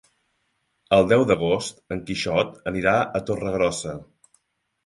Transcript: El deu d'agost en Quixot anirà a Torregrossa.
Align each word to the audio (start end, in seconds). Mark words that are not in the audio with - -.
El 0.97 1.03
deu 1.11 1.25
d'agost 1.31 1.95
en 1.97 2.01
Quixot 2.09 2.57
anirà 2.73 2.97
a 3.05 3.23
Torregrossa. 3.29 3.95